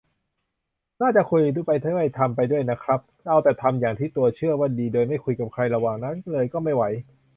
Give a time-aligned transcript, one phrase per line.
[1.01, 6.83] น่าจะคุยไปด้วยทำไปด้วยน่ะครับ เอาแต่ทำอย่างที่ตัวเชื่อว่าดีโดยไม่คุยกับใครระหว่างนั้นเลย ก็ไม่ไหว